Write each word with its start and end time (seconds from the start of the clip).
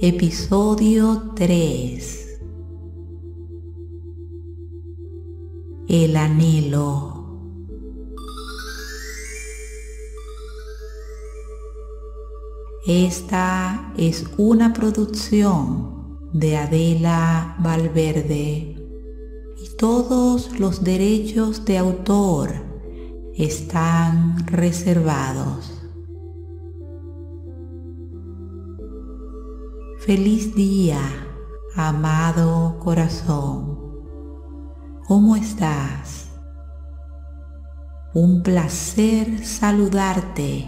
Episodio 0.00 1.32
3 1.34 2.40
El 5.88 6.16
anhelo 6.16 7.18
Esta 12.86 13.92
es 13.96 14.24
una 14.36 14.72
producción 14.72 16.30
de 16.32 16.58
Adela 16.58 17.56
Valverde 17.58 18.76
y 19.60 19.76
todos 19.76 20.60
los 20.60 20.84
derechos 20.84 21.64
de 21.64 21.76
autor 21.76 22.52
están 23.34 24.46
reservados. 24.46 25.77
Feliz 30.08 30.54
día, 30.54 31.02
amado 31.76 32.78
corazón. 32.78 33.78
¿Cómo 35.06 35.36
estás? 35.36 36.30
Un 38.14 38.42
placer 38.42 39.44
saludarte 39.44 40.66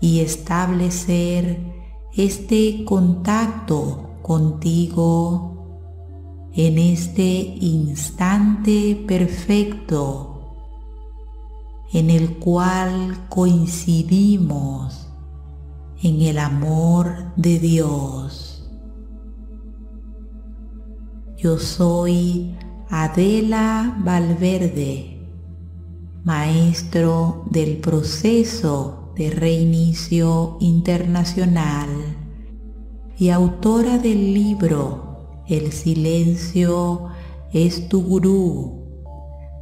y 0.00 0.18
establecer 0.18 1.72
este 2.16 2.84
contacto 2.84 4.18
contigo 4.22 6.50
en 6.52 6.78
este 6.78 7.54
instante 7.60 9.04
perfecto 9.06 10.56
en 11.92 12.10
el 12.10 12.38
cual 12.38 13.28
coincidimos 13.28 15.05
en 16.02 16.22
el 16.22 16.38
amor 16.38 17.32
de 17.36 17.58
Dios. 17.58 18.70
Yo 21.36 21.58
soy 21.58 22.56
Adela 22.88 24.00
Valverde, 24.04 25.18
maestro 26.24 27.44
del 27.50 27.78
proceso 27.78 29.12
de 29.16 29.30
reinicio 29.30 30.56
internacional 30.60 31.88
y 33.18 33.30
autora 33.30 33.98
del 33.98 34.34
libro 34.34 35.42
El 35.48 35.72
silencio 35.72 37.08
es 37.52 37.88
tu 37.88 38.02
gurú, 38.02 38.84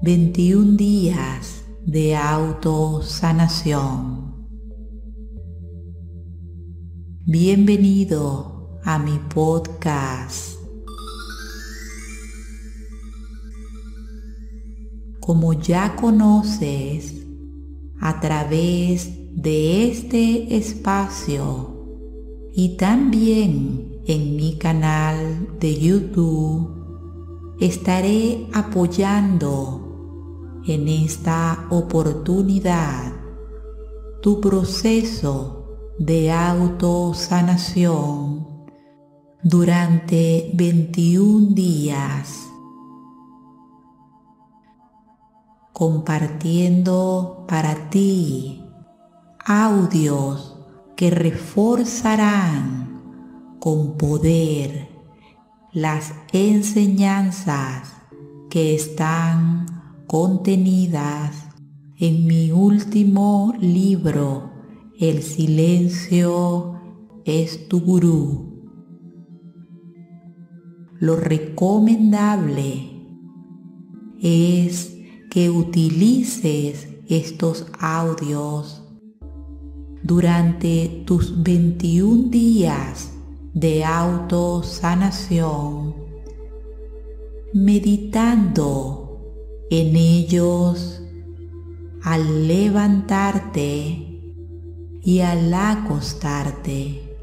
21 0.02 0.76
días 0.76 1.62
de 1.86 2.16
autosanación. 2.16 4.33
Bienvenido 7.26 8.80
a 8.84 8.98
mi 8.98 9.18
podcast. 9.32 10.58
Como 15.20 15.54
ya 15.54 15.96
conoces, 15.96 17.24
a 17.98 18.20
través 18.20 19.10
de 19.34 19.90
este 19.90 20.54
espacio 20.54 21.96
y 22.52 22.76
también 22.76 24.02
en 24.06 24.36
mi 24.36 24.58
canal 24.58 25.48
de 25.58 25.80
YouTube, 25.80 27.56
estaré 27.58 28.48
apoyando 28.52 30.60
en 30.66 30.88
esta 30.88 31.68
oportunidad 31.70 33.14
tu 34.20 34.42
proceso 34.42 35.63
de 35.98 36.32
autosanación 36.32 38.48
durante 39.44 40.50
21 40.54 41.54
días, 41.54 42.48
compartiendo 45.72 47.44
para 47.46 47.90
ti 47.90 48.64
audios 49.44 50.56
que 50.96 51.10
reforzarán 51.10 53.02
con 53.60 53.96
poder 53.96 54.88
las 55.72 56.12
enseñanzas 56.32 57.92
que 58.50 58.74
están 58.74 59.66
contenidas 60.08 61.36
en 61.98 62.26
mi 62.26 62.50
último 62.50 63.54
libro 63.60 64.53
el 64.98 65.22
silencio 65.22 66.80
es 67.24 67.68
tu 67.68 67.80
gurú. 67.80 68.50
Lo 71.00 71.16
recomendable 71.16 72.90
es 74.22 74.96
que 75.30 75.50
utilices 75.50 76.88
estos 77.08 77.66
audios 77.80 78.82
durante 80.02 81.02
tus 81.06 81.42
21 81.42 82.28
días 82.28 83.10
de 83.52 83.84
autosanación, 83.84 85.96
meditando 87.52 89.04
en 89.70 89.96
ellos 89.96 91.02
al 92.02 92.46
levantarte 92.46 94.13
y 95.04 95.20
al 95.20 95.52
acostarte 95.52 97.16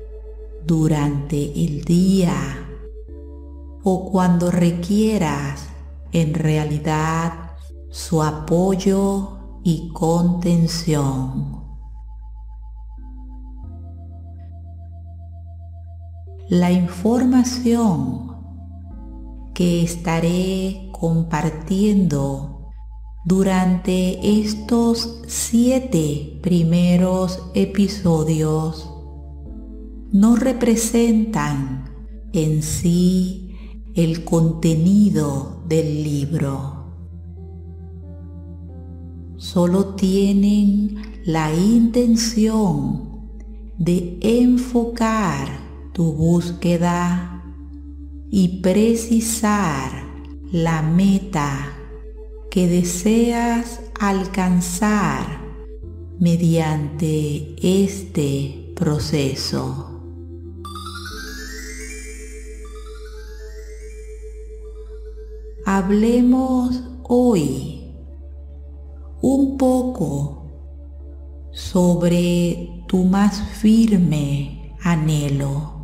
durante 0.66 1.66
el 1.66 1.84
día 1.84 2.36
o 3.84 4.12
cuando 4.12 4.52
requieras 4.52 5.68
en 6.12 6.36
realidad 6.36 7.52
su 7.90 8.22
apoyo 8.22 9.40
y 9.64 9.90
contención. 9.94 11.62
La 16.50 16.72
información 16.72 18.36
que 19.53 19.84
estaré 19.84 20.90
compartiendo 20.91 22.50
durante 23.24 24.42
estos 24.42 25.22
siete 25.28 26.40
primeros 26.42 27.52
episodios 27.54 28.90
no 30.12 30.36
representan 30.36 31.86
en 32.34 32.64
sí 32.64 33.56
el 33.94 34.24
contenido 34.24 35.64
del 35.68 36.04
libro. 36.04 36.82
Solo 39.38 39.96
tienen 39.96 41.22
la 41.24 41.53
intención 41.53 43.09
de 43.78 44.18
enfocar 44.22 45.48
tu 45.94 46.14
búsqueda 46.14 47.44
y 48.32 48.62
precisar 48.62 49.91
la 50.52 50.82
meta 50.82 51.80
que 52.52 52.68
deseas 52.68 53.80
alcanzar 53.98 55.40
mediante 56.20 57.56
este 57.62 58.74
proceso. 58.76 60.02
Hablemos 65.66 66.84
hoy 67.03 67.96
un 69.22 69.58
poco 69.58 70.52
sobre 71.53 72.84
tu 72.90 73.06
más 73.06 73.42
firme 73.62 74.76
anhelo. 74.84 75.80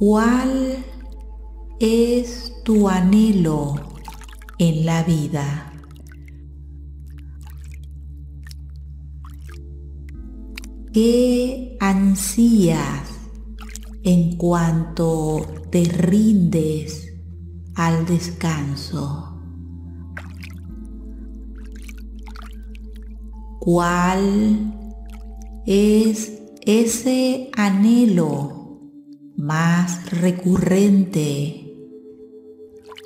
¿Cuál 0.00 0.82
es 1.78 2.54
tu 2.64 2.88
anhelo 2.88 3.74
en 4.56 4.86
la 4.86 5.02
vida? 5.02 5.74
¿Qué 10.94 11.76
ansías 11.80 13.10
en 14.02 14.38
cuanto 14.38 15.46
te 15.70 15.84
rindes 15.84 17.12
al 17.74 18.06
descanso? 18.06 19.38
¿Cuál 23.60 24.72
es 25.66 26.40
ese 26.64 27.50
anhelo 27.54 28.59
más 29.40 30.10
recurrente 30.20 31.66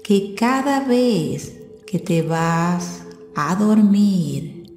que 0.03 0.35
cada 0.35 0.81
vez 0.81 1.61
que 1.87 2.01
te 2.01 2.23
vas 2.23 3.05
a 3.37 3.55
dormir 3.55 4.77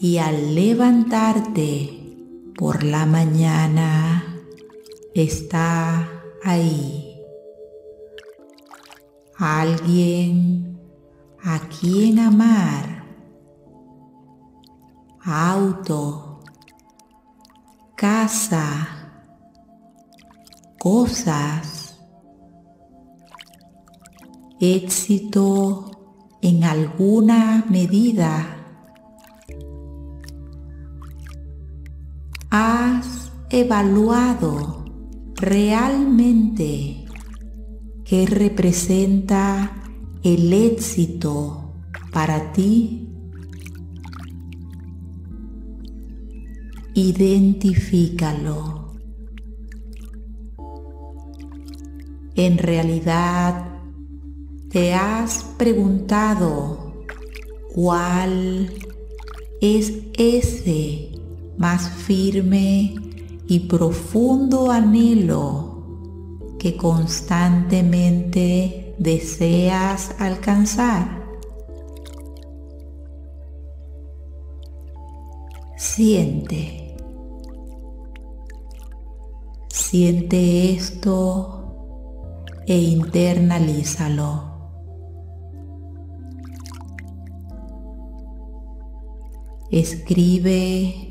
y 0.00 0.16
al 0.16 0.54
levantarte 0.54 2.16
por 2.56 2.84
la 2.84 3.04
mañana 3.04 4.42
está 5.14 6.08
ahí. 6.42 7.20
Alguien 9.36 10.80
a 11.42 11.60
quien 11.68 12.18
amar. 12.18 13.04
Auto. 15.22 16.40
Casa. 17.94 19.01
Cosas. 20.82 21.96
Éxito 24.58 25.92
en 26.42 26.64
alguna 26.64 27.64
medida. 27.70 28.66
¿Has 32.50 33.30
evaluado 33.50 34.84
realmente 35.36 37.04
qué 38.04 38.26
representa 38.26 39.70
el 40.24 40.52
éxito 40.52 41.74
para 42.10 42.50
ti? 42.50 43.08
Identifícalo. 46.94 48.81
En 52.34 52.58
realidad, 52.58 53.66
¿te 54.70 54.94
has 54.94 55.44
preguntado 55.58 57.04
cuál 57.74 58.72
es 59.60 59.92
ese 60.14 61.10
más 61.58 61.88
firme 61.88 62.94
y 63.46 63.60
profundo 63.60 64.70
anhelo 64.70 65.70
que 66.58 66.76
constantemente 66.76 68.94
deseas 68.98 70.14
alcanzar. 70.20 71.22
Siente. 75.76 76.96
Siente 79.68 80.74
esto 80.74 81.61
e 82.66 82.78
internalízalo. 82.78 84.52
Escribe 89.70 91.08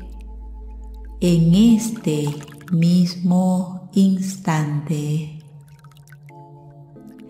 en 1.20 1.54
este 1.54 2.28
mismo 2.70 3.90
instante, 3.92 5.38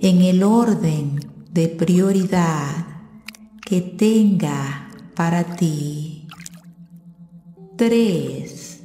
en 0.01 0.23
el 0.23 0.43
orden 0.43 1.19
de 1.51 1.69
prioridad 1.69 2.87
que 3.65 3.81
tenga 3.81 4.89
para 5.17 5.57
ti, 5.57 6.29
tres 7.77 8.83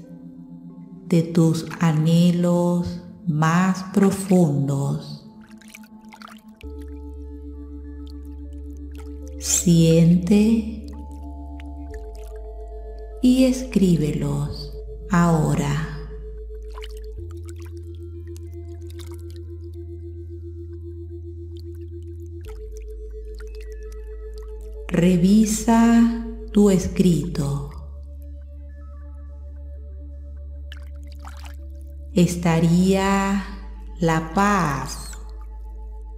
de 1.07 1.24
tus 1.24 1.66
anhelos 1.80 3.01
más 3.28 3.84
profundos. 3.94 5.26
Siente 9.48 10.86
y 13.22 13.46
escríbelos 13.46 14.74
ahora. 15.10 16.10
Revisa 24.90 26.26
tu 26.52 26.70
escrito. 26.70 27.70
Estaría 32.14 33.46
la 34.02 34.34
paz 34.34 35.12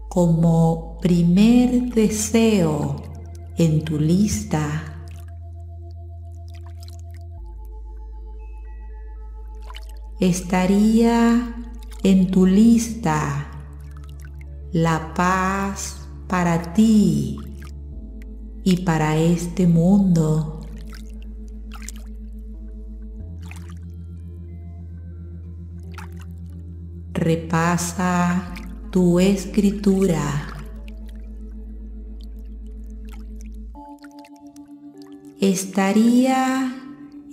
como 0.10 0.98
primer 1.00 1.94
deseo 1.94 3.09
en 3.60 3.84
tu 3.84 4.00
lista 4.00 5.06
estaría 10.22 11.56
en 12.04 12.32
tu 12.32 12.46
lista 12.46 13.52
la 14.72 15.14
paz 15.14 16.08
para 16.30 16.72
ti 16.74 17.38
y 18.64 18.78
para 18.84 19.18
este 19.18 19.68
mundo. 19.68 20.62
Repasa 27.14 28.54
tu 28.92 29.20
escritura. 29.20 30.59
Estaría 35.42 36.76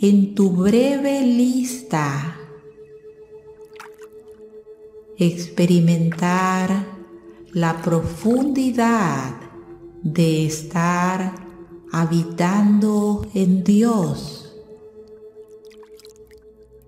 en 0.01 0.37
tu 0.37 0.53
breve 0.53 1.23
lista 1.23 2.37
experimentar 5.19 6.87
la 7.53 7.83
profundidad 7.83 9.35
de 10.05 10.47
estar 10.47 11.35
habitando 11.91 13.27
en 13.35 13.65
Dios 13.65 14.55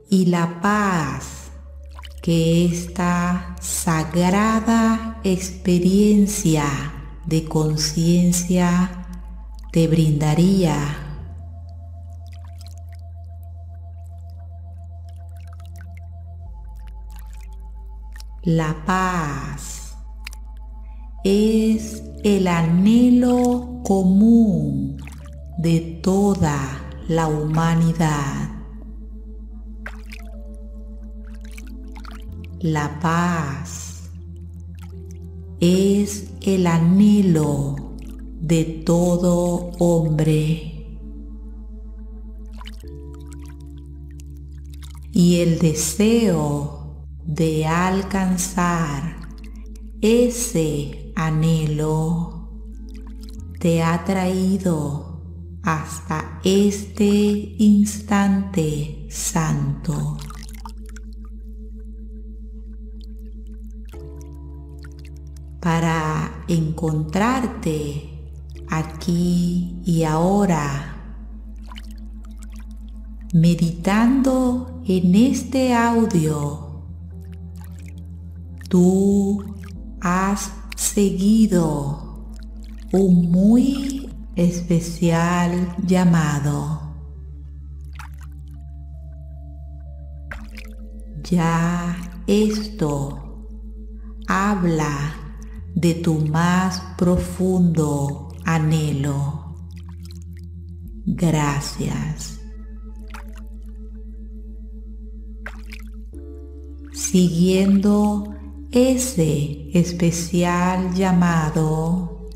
y 0.08 0.26
la 0.26 0.60
paz 0.60 1.50
que 2.22 2.64
esta 2.64 3.56
sagrada 3.60 5.20
experiencia 5.24 6.64
de 7.26 7.44
conciencia 7.44 9.06
te 9.72 9.88
brindaría. 9.88 11.07
La 18.44 18.84
paz 18.86 19.96
es 21.24 22.04
el 22.22 22.46
anhelo 22.46 23.82
común 23.84 24.96
de 25.58 25.80
toda 26.04 26.56
la 27.08 27.26
humanidad. 27.26 28.50
La 32.60 33.00
paz 33.00 34.08
es 35.58 36.30
el 36.40 36.68
anhelo 36.68 37.74
de 38.40 38.64
todo 38.86 39.72
hombre. 39.80 40.86
Y 45.12 45.40
el 45.40 45.58
deseo 45.58 46.77
de 47.28 47.66
alcanzar 47.66 49.28
ese 50.00 51.12
anhelo 51.14 52.48
te 53.60 53.82
ha 53.82 54.02
traído 54.04 55.20
hasta 55.62 56.40
este 56.42 57.04
instante 57.58 59.06
santo. 59.10 60.16
Para 65.60 66.44
encontrarte 66.48 68.32
aquí 68.70 69.82
y 69.84 70.04
ahora, 70.04 71.18
meditando 73.34 74.82
en 74.86 75.14
este 75.14 75.74
audio 75.74 76.67
tú 78.68 79.44
has 80.00 80.52
seguido 80.76 82.32
un 82.92 83.30
muy 83.30 84.10
especial 84.36 85.74
llamado. 85.84 86.88
Ya 91.30 91.96
esto 92.26 93.46
habla 94.26 95.14
de 95.74 95.94
tu 95.94 96.14
más 96.26 96.80
profundo 96.96 98.28
anhelo, 98.44 99.54
gracias. 101.04 102.40
Siguiendo 106.92 108.37
ese 108.70 109.70
especial 109.72 110.94
llamado, 110.94 112.28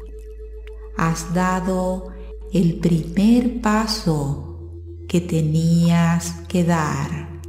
has 0.97 1.33
dado 1.35 2.09
el 2.53 2.79
primer 2.79 3.61
paso 3.61 4.71
que 5.09 5.21
tenías 5.21 6.33
que 6.49 6.65
dar. 6.65 7.41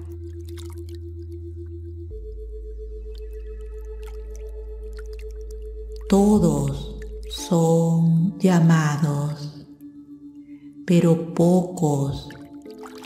Todos 6.09 6.99
son 7.29 8.37
llamados, 8.37 9.65
pero 10.85 11.33
pocos 11.33 12.29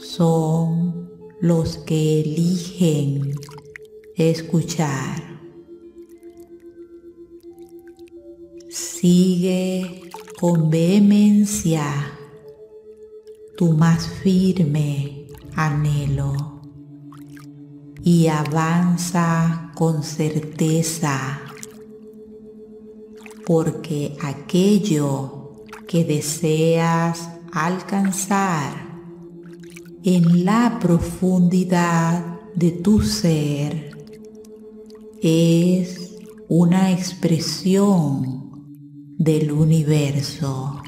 son 0.03 1.09
los 1.39 1.77
que 1.77 2.21
eligen 2.21 3.33
escuchar. 4.15 5.26
Sigue 8.99 10.09
con 10.39 10.71
vehemencia 10.71 11.85
tu 13.55 13.73
más 13.73 14.07
firme 14.07 15.27
anhelo 15.55 16.63
y 18.03 18.25
avanza 18.25 19.71
con 19.75 20.01
certeza 20.01 21.41
porque 23.45 24.17
aquello 24.23 25.63
que 25.87 26.03
deseas 26.03 27.29
alcanzar 27.51 28.73
en 30.01 30.43
la 30.43 30.79
profundidad 30.81 32.39
de 32.55 32.71
tu 32.71 33.03
ser 33.03 33.91
es 35.21 36.15
una 36.49 36.91
expresión 36.91 38.46
del 39.17 39.51
universo. 39.51 40.81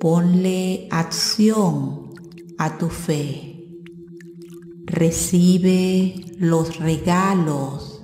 Ponle 0.00 0.88
acción 0.90 2.10
a 2.58 2.78
tu 2.78 2.88
fe. 2.88 3.68
Recibe 4.86 6.14
los 6.38 6.78
regalos 6.78 8.02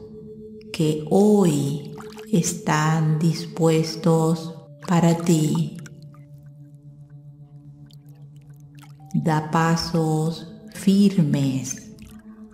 que 0.73 1.05
hoy 1.11 1.95
están 2.31 3.19
dispuestos 3.19 4.55
para 4.87 5.17
ti. 5.17 5.77
Da 9.15 9.51
pasos 9.51 10.47
firmes 10.75 11.89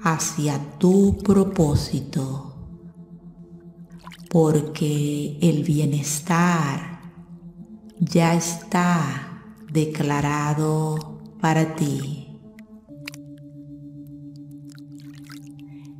hacia 0.02 0.78
tu 0.78 1.18
propósito, 1.18 2.53
porque 4.34 5.38
el 5.42 5.62
bienestar 5.62 6.98
ya 8.00 8.34
está 8.34 9.44
declarado 9.70 11.20
para 11.40 11.76
ti. 11.76 12.26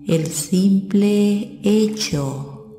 el 0.09 0.27
simple 0.27 1.61
hecho 1.63 2.77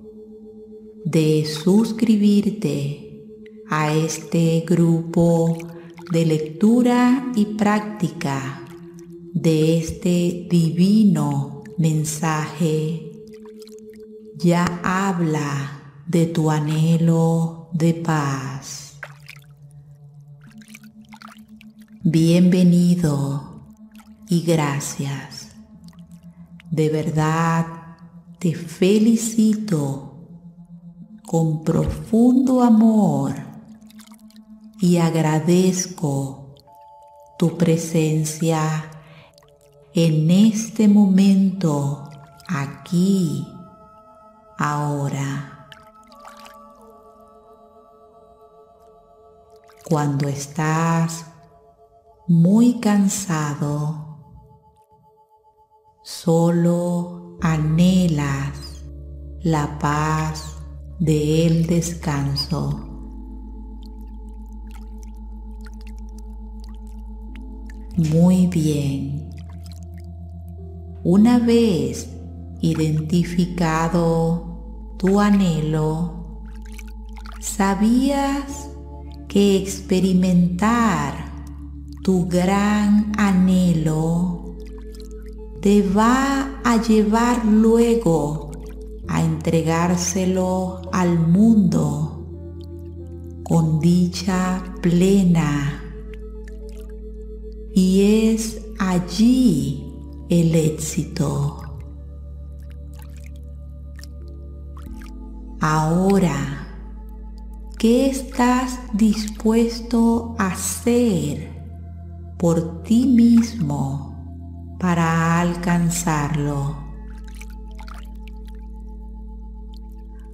de 1.05 1.45
suscribirte 1.45 3.25
a 3.69 3.95
este 3.95 4.65
grupo 4.67 5.57
de 6.11 6.25
lectura 6.25 7.31
y 7.33 7.45
práctica 7.55 8.61
de 9.33 9.77
este 9.77 10.47
divino 10.49 11.63
mensaje 11.77 13.14
ya 14.37 14.65
habla 14.83 15.81
de 16.05 16.25
tu 16.25 16.51
anhelo 16.51 17.69
de 17.71 17.93
paz. 17.93 18.99
Bienvenido 22.03 23.65
y 24.27 24.41
gracias. 24.41 25.55
De 26.69 26.89
verdad 26.89 27.65
te 28.39 28.53
felicito 28.53 30.27
con 31.25 31.63
profundo 31.63 32.61
amor 32.61 33.35
y 34.79 34.97
agradezco 34.97 36.55
tu 37.39 37.57
presencia 37.57 38.91
en 39.93 40.29
este 40.29 40.89
momento, 40.89 42.09
aquí, 42.47 43.47
ahora. 44.57 45.67
Cuando 49.87 50.27
estás 50.27 51.25
muy 52.27 52.79
cansado, 52.79 54.17
solo 56.01 57.37
anhelas 57.41 58.83
la 59.41 59.77
paz 59.77 60.57
del 60.99 61.67
descanso. 61.67 62.95
Muy 67.97 68.47
bien. 68.47 69.29
Una 71.03 71.37
vez 71.37 72.14
identificado 72.71 74.55
tu 74.97 75.19
anhelo, 75.19 76.41
sabías 77.39 78.69
que 79.27 79.57
experimentar 79.57 81.33
tu 82.03 82.27
gran 82.27 83.11
anhelo 83.17 84.55
te 85.61 85.81
va 85.81 86.59
a 86.63 86.81
llevar 86.81 87.45
luego 87.45 88.51
a 89.07 89.23
entregárselo 89.23 90.81
al 90.91 91.19
mundo 91.19 92.11
con 93.43 93.79
dicha 93.79 94.63
plena. 94.81 95.81
Y 97.73 98.29
es 98.29 98.61
allí 98.79 99.93
el 100.29 100.55
éxito. 100.55 101.64
Ahora, 105.59 106.67
¿qué 107.77 108.09
estás 108.09 108.79
dispuesto 108.93 110.35
a 110.37 110.47
hacer 110.47 111.49
por 112.37 112.83
ti 112.83 113.05
mismo? 113.05 114.15
para 114.79 115.41
alcanzarlo. 115.41 116.77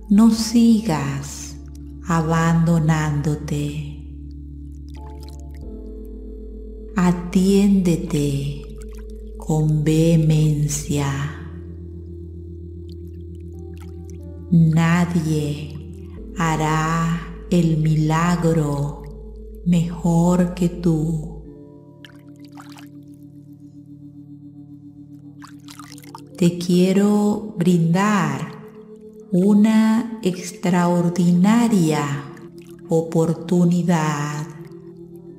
No 0.10 0.30
sigas 0.32 1.56
abandonándote. 2.06 3.88
Atiéndete 6.96 8.62
con 9.38 9.84
vehemencia. 9.84 11.41
Nadie 14.52 15.76
hará 16.38 17.22
el 17.50 17.78
milagro 17.78 19.04
mejor 19.66 20.54
que 20.54 20.70
tú. 20.70 21.32
te 26.42 26.58
quiero 26.58 27.54
brindar 27.56 28.52
una 29.32 30.20
extraordinaria 30.24 32.04
oportunidad 32.90 34.48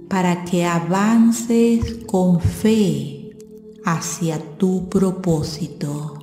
para 0.08 0.44
que 0.44 0.64
avances 0.64 2.04
con 2.06 2.38
fe 2.38 3.36
hacia 3.84 4.38
tu 4.56 4.88
propósito. 4.88 6.21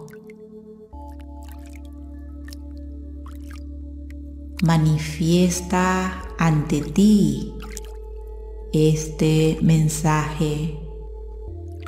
Manifiesta 4.63 6.23
ante 6.37 6.81
ti 6.81 7.53
este 8.73 9.57
mensaje 9.61 10.79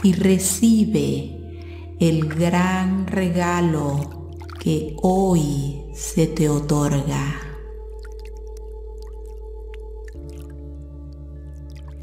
y 0.04 0.13
recibe 0.13 1.38
el 2.00 2.28
gran 2.28 3.08
regalo 3.08 4.32
que 4.60 4.96
hoy 5.01 5.84
se 5.94 6.28
te 6.28 6.50
otorga. 6.50 7.51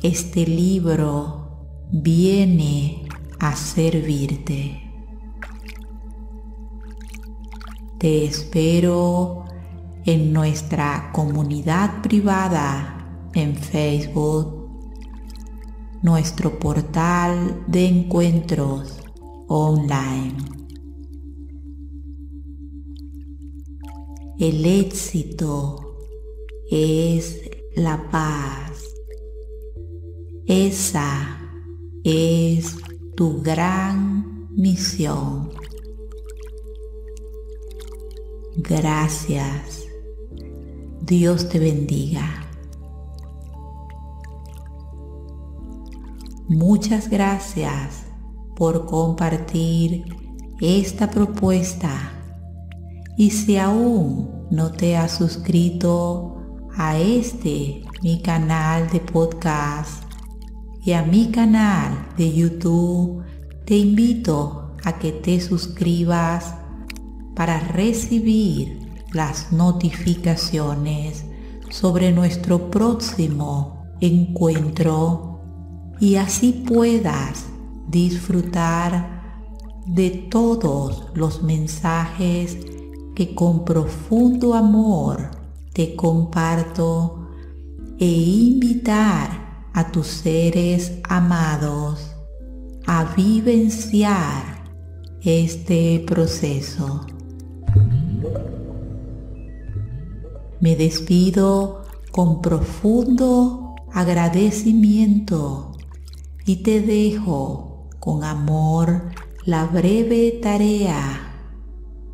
este 0.02 0.46
libro 0.46 1.66
viene 1.90 3.08
a 3.40 3.56
servirte. 3.56 4.82
Te 7.98 8.26
espero 8.26 9.44
en 10.08 10.32
nuestra 10.32 11.10
comunidad 11.12 12.00
privada 12.00 13.28
en 13.34 13.54
Facebook, 13.54 14.70
nuestro 16.00 16.58
portal 16.58 17.62
de 17.66 17.84
encuentros 17.88 19.00
online. 19.48 20.34
El 24.38 24.64
éxito 24.64 25.98
es 26.70 27.42
la 27.76 28.02
paz. 28.10 28.82
Esa 30.46 31.38
es 32.02 32.76
tu 33.14 33.42
gran 33.42 34.48
misión. 34.56 35.50
Gracias. 38.56 39.87
Dios 41.08 41.48
te 41.48 41.58
bendiga. 41.58 42.44
Muchas 46.48 47.08
gracias 47.08 48.04
por 48.54 48.84
compartir 48.84 50.04
esta 50.60 51.10
propuesta. 51.10 52.12
Y 53.16 53.30
si 53.30 53.56
aún 53.56 54.48
no 54.50 54.70
te 54.70 54.98
has 54.98 55.12
suscrito 55.12 56.36
a 56.76 56.98
este 56.98 57.84
mi 58.02 58.20
canal 58.20 58.90
de 58.90 59.00
podcast 59.00 60.04
y 60.84 60.92
a 60.92 61.02
mi 61.04 61.30
canal 61.30 62.06
de 62.18 62.34
YouTube, 62.34 63.24
te 63.64 63.78
invito 63.78 64.76
a 64.84 64.98
que 64.98 65.12
te 65.12 65.40
suscribas 65.40 66.54
para 67.34 67.60
recibir 67.60 68.87
las 69.12 69.52
notificaciones 69.52 71.24
sobre 71.70 72.12
nuestro 72.12 72.70
próximo 72.70 73.86
encuentro 74.00 75.40
y 76.00 76.16
así 76.16 76.64
puedas 76.66 77.46
disfrutar 77.88 79.18
de 79.86 80.10
todos 80.10 81.06
los 81.14 81.42
mensajes 81.42 82.58
que 83.14 83.34
con 83.34 83.64
profundo 83.64 84.54
amor 84.54 85.30
te 85.72 85.96
comparto 85.96 87.28
e 87.98 88.06
invitar 88.06 89.68
a 89.72 89.90
tus 89.90 90.06
seres 90.06 90.98
amados 91.08 92.14
a 92.86 93.04
vivenciar 93.16 94.64
este 95.20 96.04
proceso. 96.06 97.17
Me 100.60 100.76
despido 100.76 101.84
con 102.10 102.40
profundo 102.42 103.76
agradecimiento 103.92 105.72
y 106.44 106.56
te 106.62 106.80
dejo 106.80 107.88
con 108.00 108.24
amor 108.24 109.10
la 109.44 109.66
breve 109.66 110.38
tarea, 110.42 111.32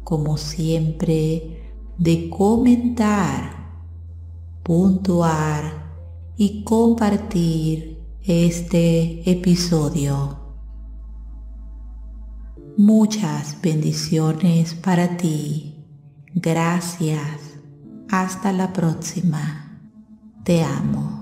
como 0.02 0.36
siempre, 0.36 1.72
de 1.98 2.28
comentar, 2.28 3.72
puntuar 4.62 5.84
y 6.36 6.64
compartir 6.64 7.98
este 8.22 9.30
episodio. 9.30 10.38
Muchas 12.76 13.60
bendiciones 13.62 14.74
para 14.74 15.16
ti. 15.16 15.86
Gracias. 16.34 17.43
Hasta 18.10 18.52
la 18.52 18.72
próxima. 18.72 19.80
Te 20.44 20.62
amo. 20.62 21.13